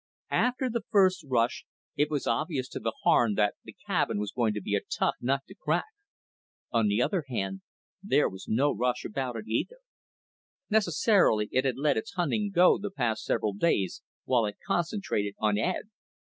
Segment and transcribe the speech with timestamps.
[0.33, 1.63] After the first rush,
[1.95, 5.13] it was obvious to the Harn that the cabin was going to be a tough
[5.21, 5.85] nut to crack.
[6.71, 7.61] On the other hand,
[8.01, 9.77] there was no rush about it either.
[10.71, 15.59] Necessarily, it had let its hunting go the past several days while it concentrated on
[15.59, 15.91] Ed.